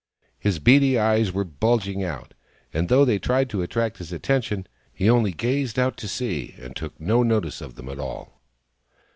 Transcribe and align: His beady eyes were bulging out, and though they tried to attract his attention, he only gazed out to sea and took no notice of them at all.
His 0.39 0.57
beady 0.57 0.97
eyes 0.97 1.31
were 1.31 1.43
bulging 1.43 2.03
out, 2.03 2.33
and 2.73 2.89
though 2.89 3.05
they 3.05 3.19
tried 3.19 3.51
to 3.51 3.61
attract 3.61 3.99
his 3.99 4.11
attention, 4.11 4.65
he 4.91 5.07
only 5.07 5.29
gazed 5.31 5.77
out 5.77 5.95
to 5.97 6.07
sea 6.07 6.55
and 6.59 6.75
took 6.75 6.99
no 6.99 7.21
notice 7.21 7.61
of 7.61 7.75
them 7.75 7.87
at 7.87 7.99
all. 7.99 8.41